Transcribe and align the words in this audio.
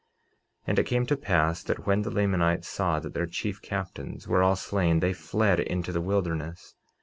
49:25 0.61 0.61
And 0.69 0.79
it 0.79 0.85
came 0.87 1.05
to 1.05 1.15
pass, 1.15 1.61
that 1.61 1.85
when 1.85 2.01
the 2.01 2.09
Lamanites 2.09 2.67
saw 2.67 2.99
that 2.99 3.13
their 3.13 3.27
chief 3.27 3.61
captains 3.61 4.27
were 4.27 4.41
all 4.41 4.55
slain 4.55 4.99
they 4.99 5.13
fled 5.13 5.59
into 5.59 5.91
the 5.91 6.01
wilderness. 6.01 6.73